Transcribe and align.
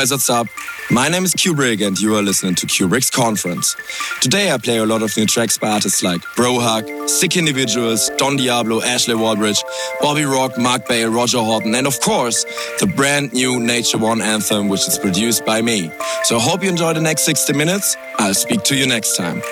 guys, 0.00 0.10
what's 0.12 0.30
up? 0.30 0.46
My 0.90 1.10
name 1.10 1.24
is 1.24 1.34
Cuebrick, 1.34 1.86
and 1.86 2.00
you 2.00 2.16
are 2.16 2.22
listening 2.22 2.54
to 2.54 2.66
Cuebrick's 2.66 3.10
Conference. 3.10 3.76
Today, 4.22 4.50
I 4.50 4.56
play 4.56 4.78
a 4.78 4.86
lot 4.86 5.02
of 5.02 5.14
new 5.14 5.26
tracks 5.26 5.58
by 5.58 5.72
artists 5.72 6.02
like 6.02 6.22
Brohug, 6.38 7.06
Sick 7.06 7.36
Individuals, 7.36 8.10
Don 8.16 8.36
Diablo, 8.36 8.80
Ashley 8.80 9.14
Wallbridge, 9.14 9.62
Bobby 10.00 10.24
Rock, 10.24 10.56
Mark 10.56 10.88
Bale, 10.88 11.10
Roger 11.10 11.40
Horton, 11.40 11.74
and 11.74 11.86
of 11.86 12.00
course, 12.00 12.44
the 12.78 12.86
brand 12.96 13.34
new 13.34 13.60
Nature 13.60 13.98
One 13.98 14.22
anthem, 14.22 14.70
which 14.70 14.88
is 14.88 14.98
produced 14.98 15.44
by 15.44 15.60
me. 15.60 15.92
So 16.22 16.38
I 16.38 16.40
hope 16.40 16.62
you 16.62 16.70
enjoy 16.70 16.94
the 16.94 17.02
next 17.02 17.24
60 17.24 17.52
minutes. 17.52 17.94
I'll 18.18 18.32
speak 18.32 18.62
to 18.62 18.74
you 18.74 18.86
next 18.86 19.18
time. 19.18 19.42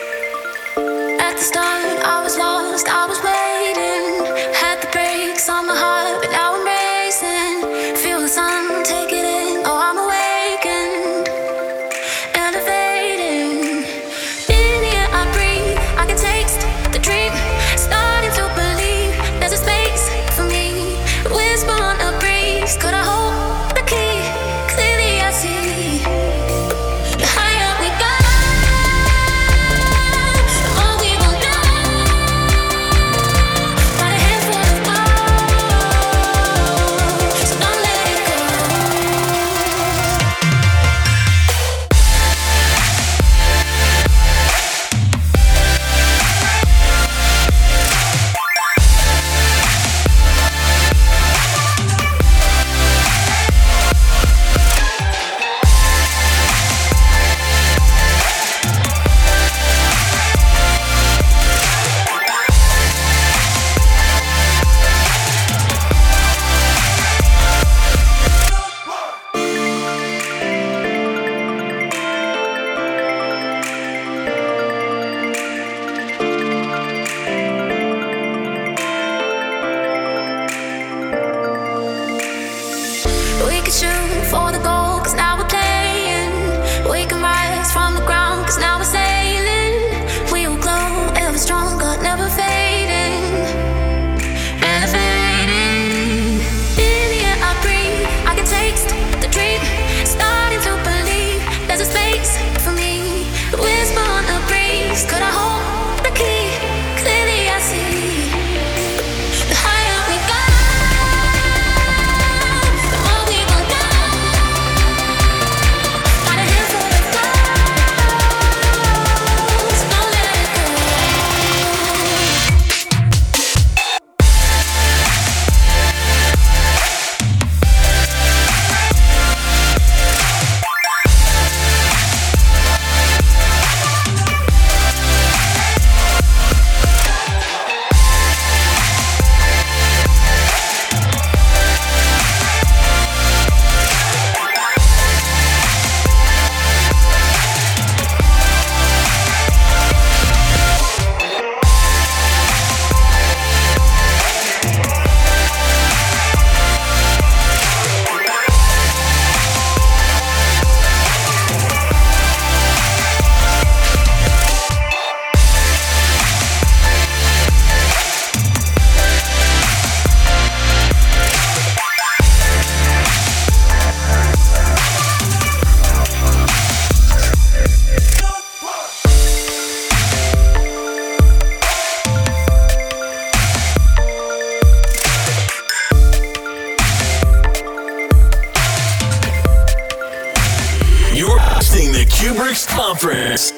Conference. 192.79 193.58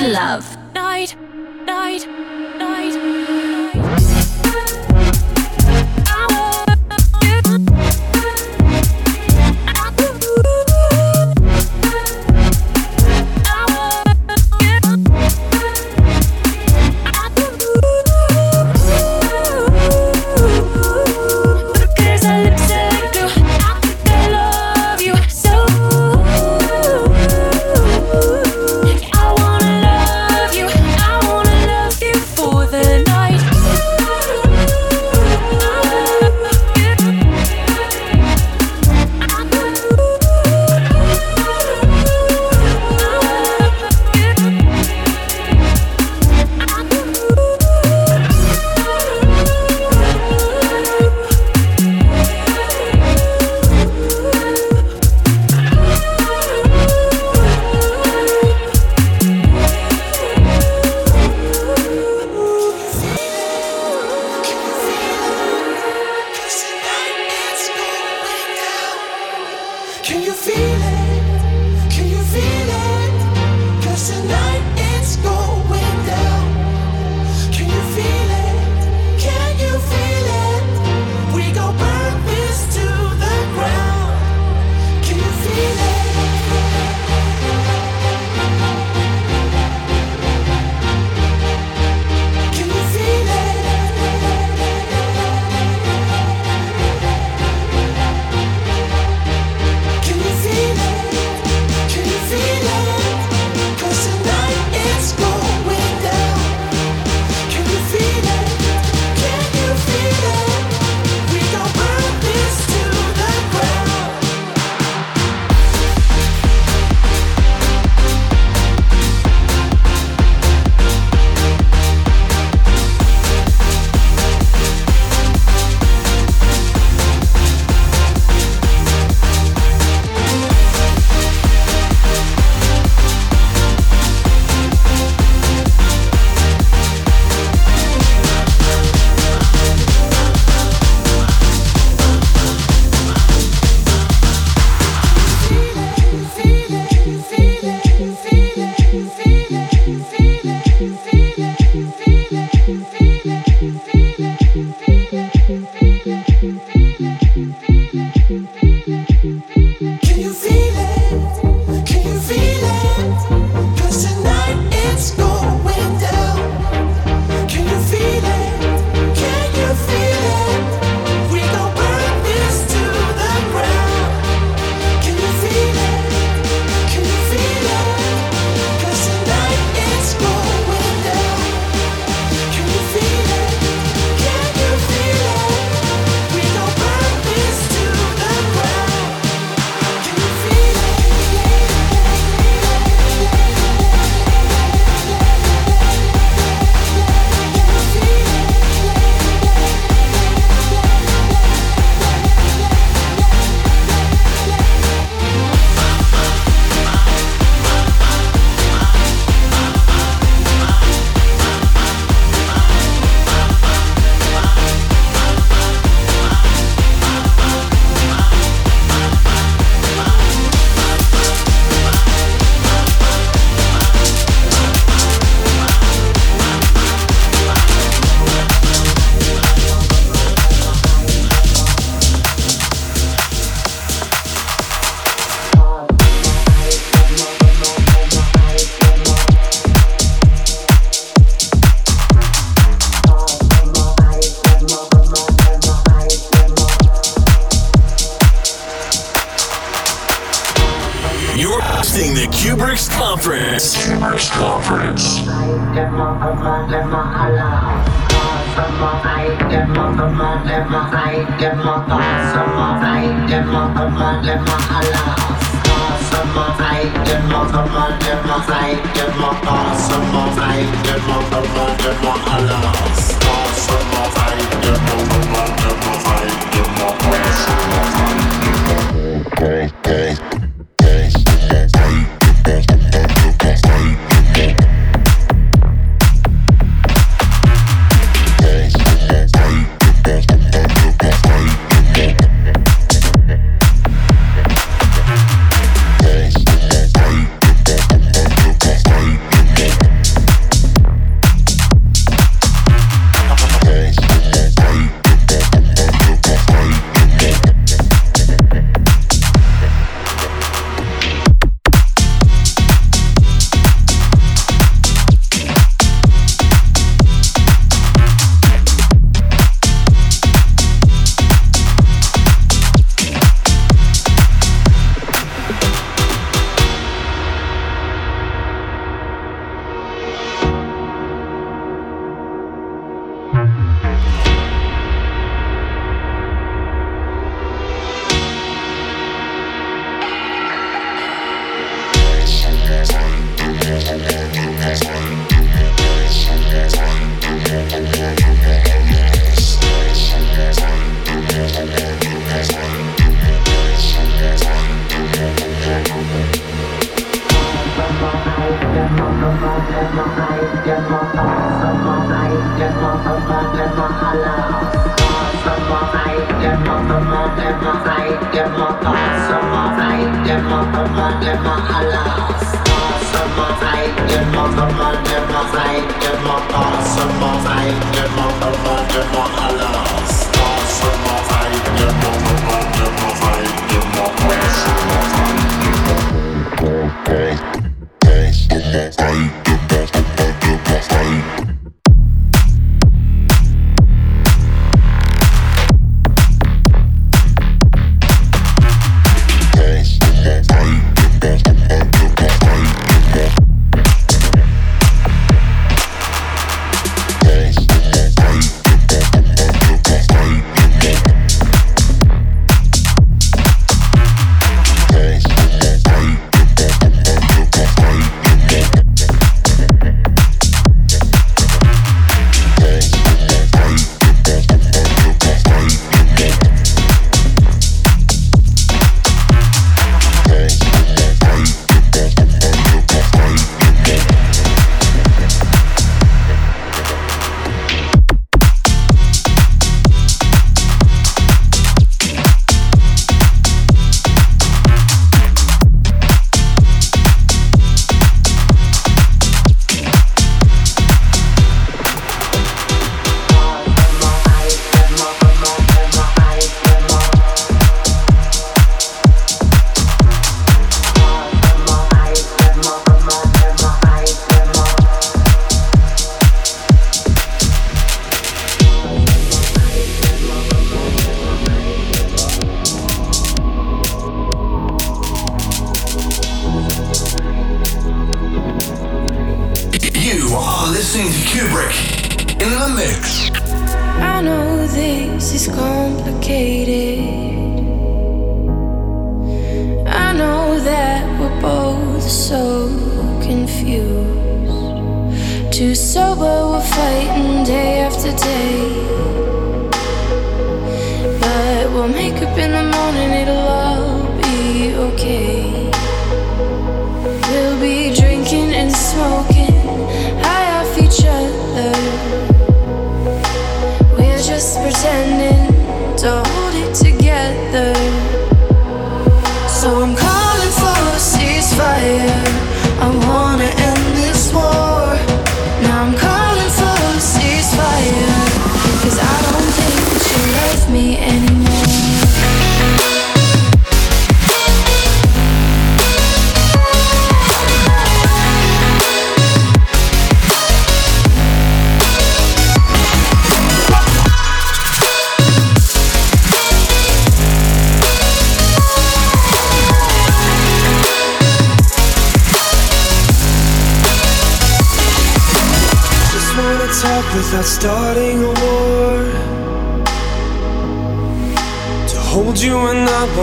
You 0.00 0.61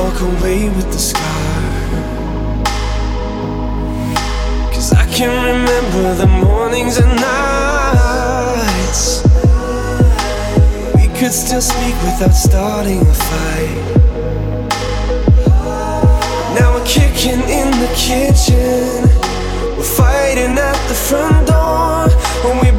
walk 0.10 0.22
away 0.22 0.70
with 0.70 0.92
the 0.92 0.98
scar. 0.98 1.22
Cause 4.74 4.94
I 4.94 5.06
can 5.14 5.30
remember 5.46 6.16
the 6.16 6.28
mornings 6.28 6.98
and 6.98 7.16
nights. 7.16 9.04
We 10.96 11.08
could 11.18 11.34
still 11.34 11.62
speak 11.62 11.96
without 12.08 12.34
starting 12.34 13.02
a 13.02 13.14
fight. 13.28 13.78
Now 16.58 16.74
we're 16.74 16.86
kicking 16.86 17.42
in 17.60 17.70
the 17.84 17.92
kitchen. 17.96 19.10
We're 19.78 19.84
fighting 19.84 20.58
at 20.58 20.80
the 20.88 20.96
front 20.96 21.48
door. 21.48 22.10
When 22.44 22.58
we 22.64 22.72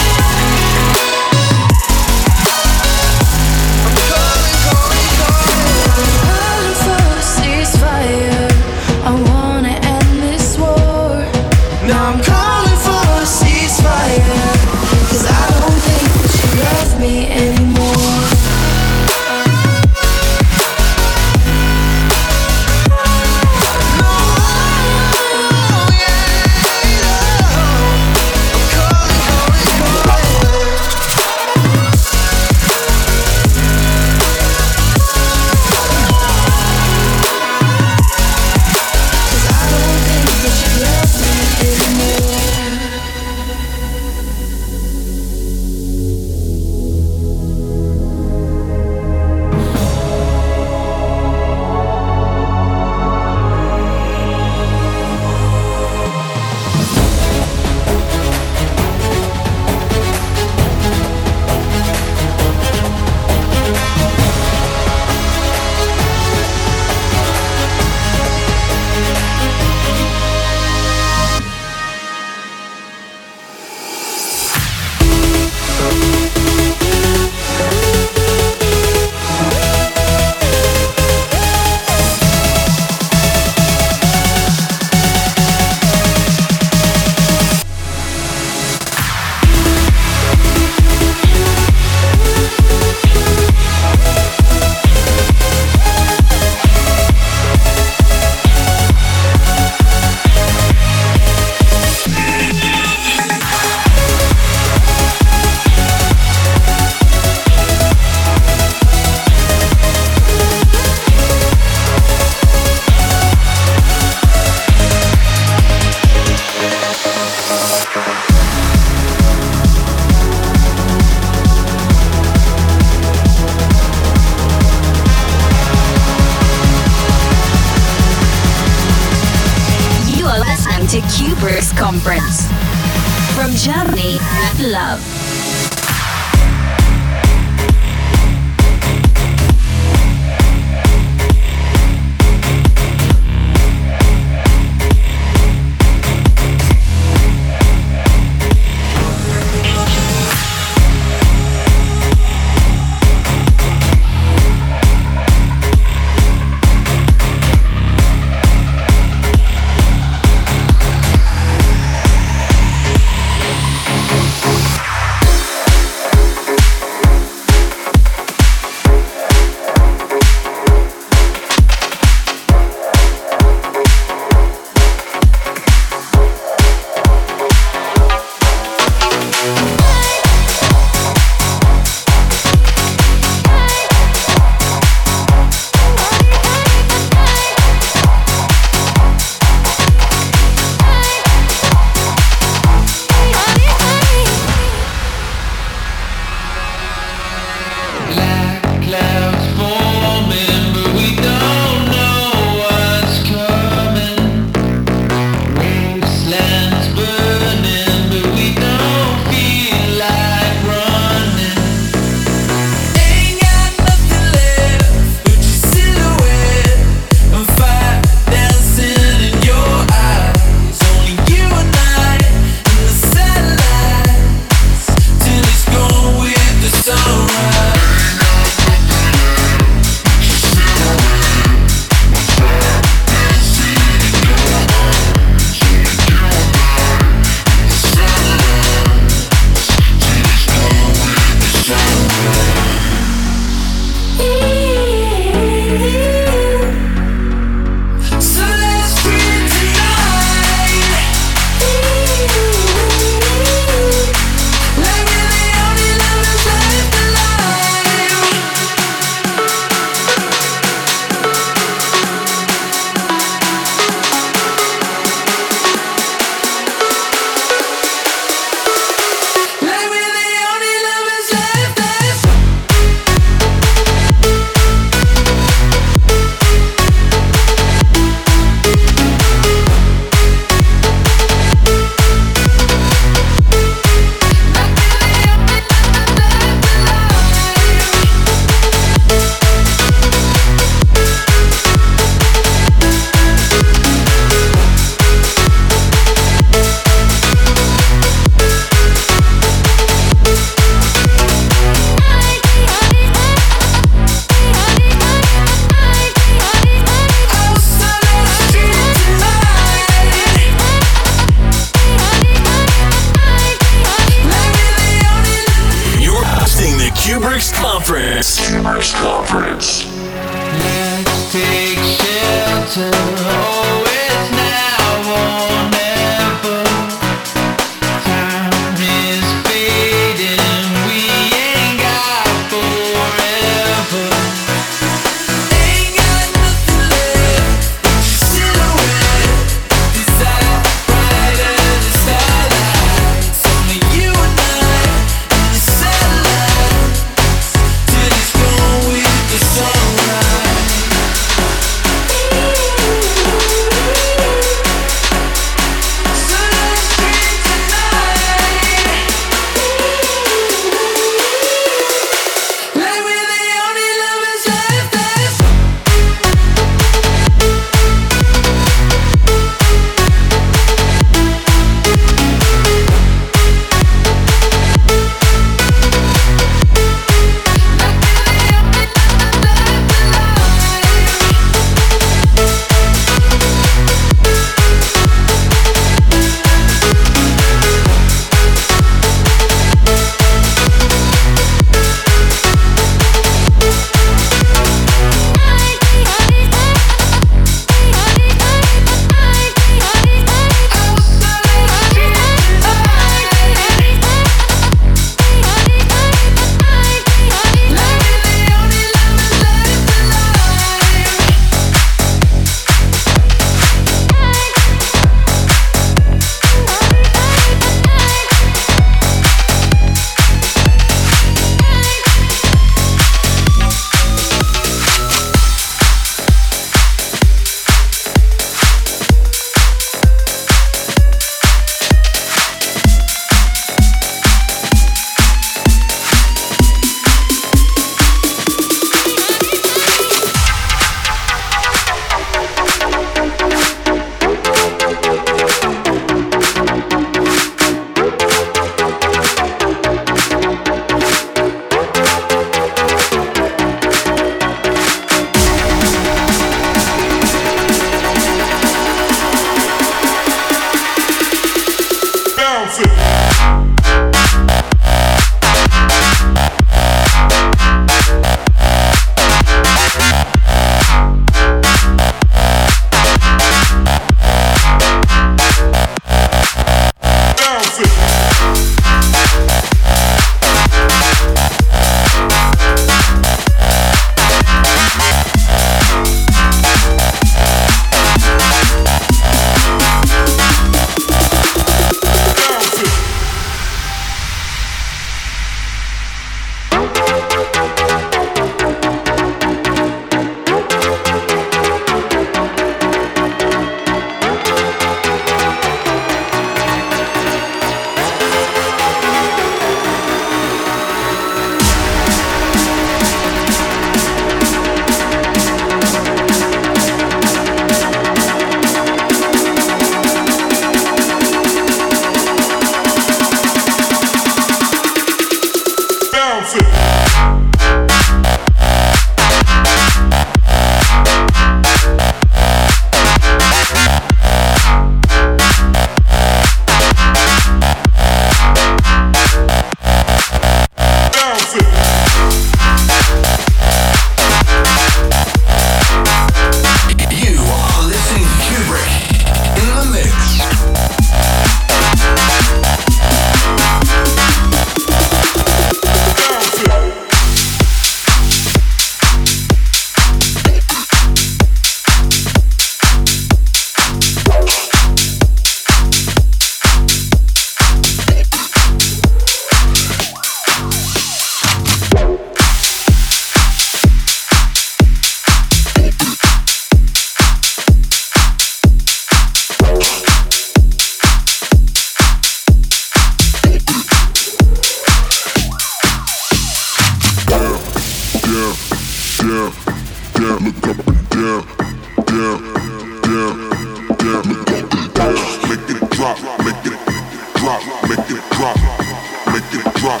drop, 599.86 600.00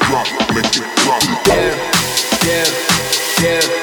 drop, 0.00 0.26
make 0.54 0.66
it 0.76 0.84
drop. 3.70 3.77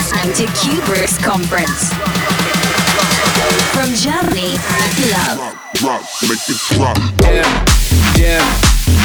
Listening 0.00 0.32
to 0.32 0.46
Cuebrick's 0.56 1.18
Conference. 1.18 1.92
From 3.76 3.92
Germany 3.92 4.56
love. 5.12 5.60
Make 6.22 6.40
it 6.48 6.56
drop. 6.72 6.96
down, 7.20 7.44
down, 8.16 8.48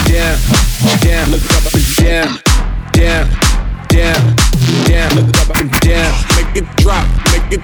down, 0.08 0.40
down, 1.04 1.32
look 1.32 1.44
up 1.52 1.68
and 1.74 1.86
down, 2.00 2.40
down, 2.94 3.28
down, 3.90 4.36
down, 4.88 5.16
look 5.16 5.36
up 5.36 5.52
and 5.60 5.72
down, 5.84 6.16
make 6.38 6.56
it 6.56 6.76
drop, 6.78 7.06
make 7.28 7.52
it 7.52 7.64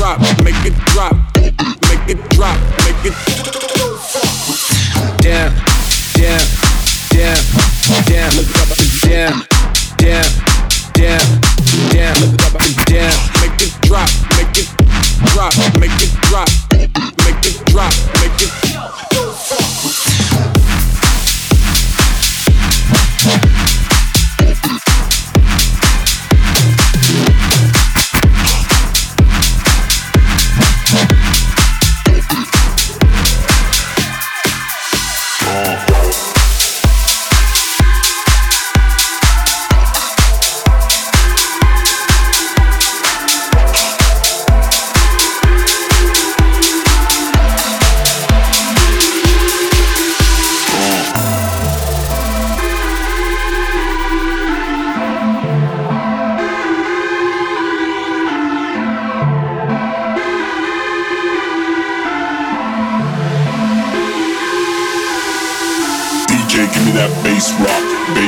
drop, 0.00 0.20
make 0.42 0.64
it 0.64 0.74
drop, 0.88 1.12
make 1.36 2.08
it 2.08 2.30
drop, 2.30 2.56
make 2.80 3.04
it 3.04 3.14
down, 5.20 5.52
down, 6.16 6.40
down, 7.12 7.36
down, 8.08 8.30
look 8.40 8.56
up 8.56 8.72
and 8.72 8.90
down, 9.04 9.44
down, 9.98 11.53
down, 11.94 12.14
down, 12.14 12.34
up 12.40 12.60
and 12.60 12.76
down, 12.86 13.14
make 13.40 13.62
it 13.62 13.72
drop, 13.82 14.10
make 14.36 14.58
it 14.58 14.68
drop, 15.30 15.54
make 15.78 15.90
it 16.02 16.12
drop, 16.22 16.48
make 16.72 17.46
it 17.46 17.64
drop, 17.66 17.92
make 18.20 18.42
it 18.42 18.63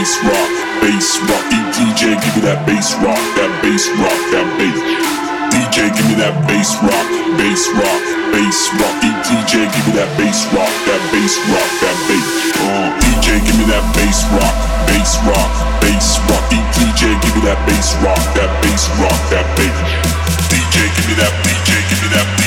bass 0.06 0.22
rock, 0.22 0.50
bass 0.78 1.18
rock. 1.26 1.44
DJ, 1.74 2.14
give 2.14 2.34
me 2.38 2.42
that 2.46 2.62
bass 2.62 2.94
rock, 3.02 3.18
that 3.34 3.50
bass 3.58 3.90
rock, 3.98 4.20
that 4.30 4.46
bass. 4.54 4.78
DJ, 5.50 5.90
give 5.90 6.06
me 6.06 6.14
that 6.22 6.30
bass 6.46 6.78
rock, 6.78 7.06
bass 7.34 7.66
rock, 7.74 8.02
bass 8.30 8.70
rock. 8.78 8.94
DJ, 9.02 9.66
give 9.66 9.84
me 9.90 9.98
that 9.98 10.06
bass 10.14 10.46
rock, 10.54 10.70
that 10.86 11.02
bass 11.10 11.34
rock, 11.50 11.70
that 11.82 11.98
bass. 12.06 12.26
Uh, 12.54 12.86
DJ, 13.02 13.42
give 13.42 13.58
me 13.58 13.66
that 13.66 13.82
bass 13.98 14.22
rock, 14.30 14.54
bass 14.86 15.18
rock, 15.26 15.50
bass 15.82 16.22
rock. 16.30 16.44
DJ, 16.54 17.10
give 17.18 17.34
me 17.34 17.42
that 17.42 17.58
bass 17.66 17.98
rock, 17.98 18.22
that 18.38 18.50
bass 18.62 18.86
rock, 19.02 19.20
that 19.34 19.46
bass. 19.58 19.74
DJ, 20.54 20.86
give 20.86 21.06
me 21.10 21.14
that, 21.18 21.34
DJ, 21.42 21.82
give 21.90 21.98
me 21.98 22.08
that, 22.14 22.45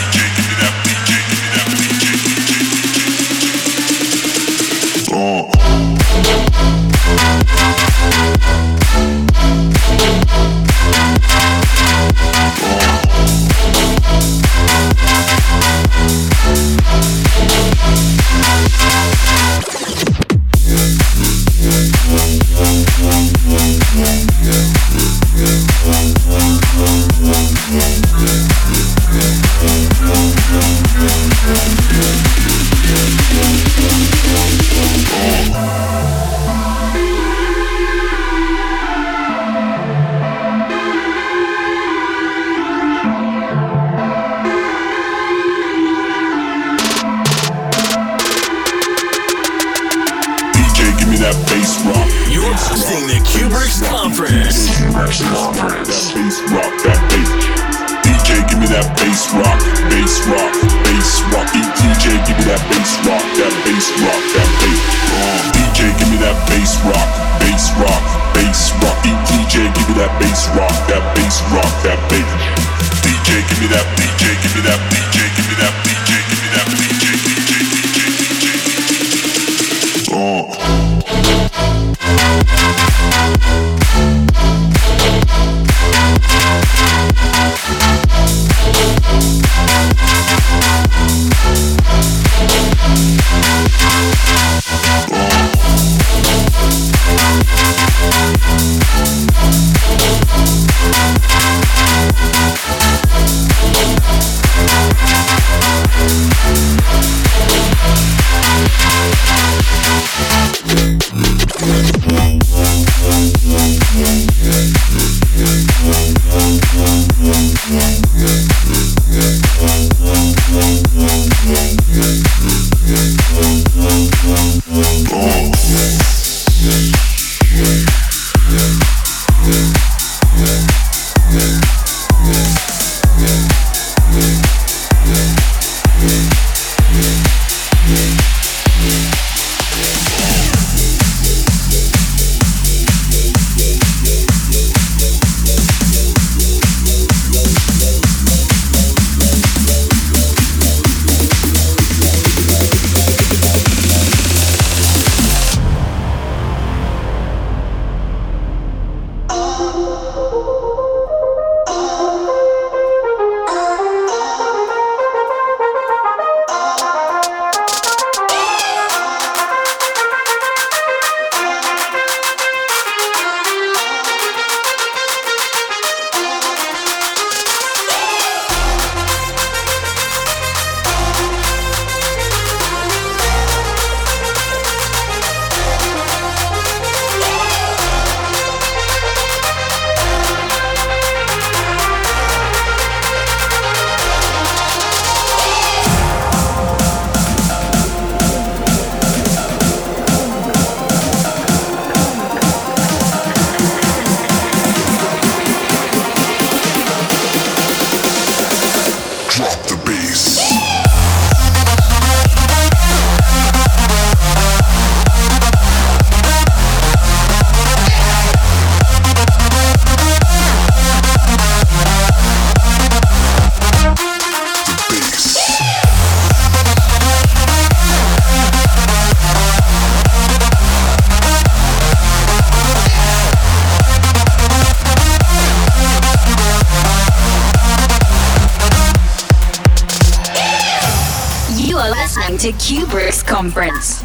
conference. 243.39 244.03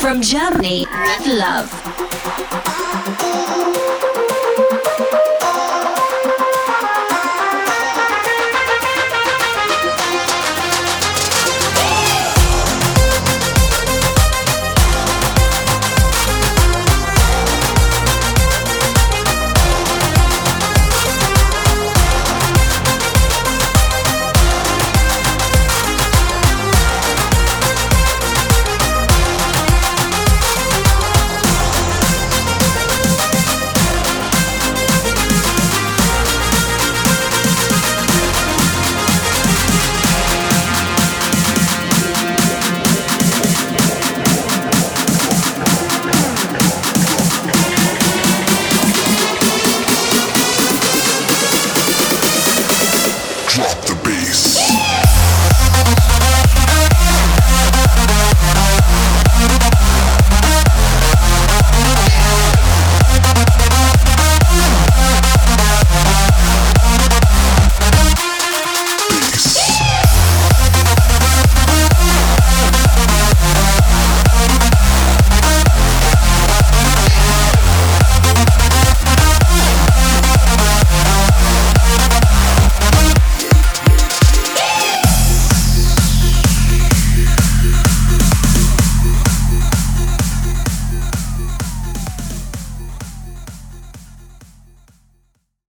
From 0.00 0.20
Germany, 0.20 0.84
with 0.90 1.26
love. 1.28 3.21